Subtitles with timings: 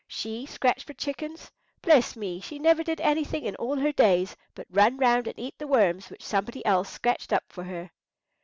[0.07, 1.51] She scratch for chickens!
[1.83, 5.59] Bless me, she never did anything in all her days but run round and eat
[5.59, 7.91] the worms which somebody else scratched up for her."